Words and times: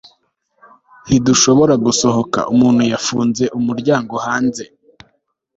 ntidushobora 1.05 1.73
gusohoka 1.85 2.39
umuntu 2.53 2.81
yafunze 2.91 3.43
umuryango 3.59 4.13
hanze 4.25 4.63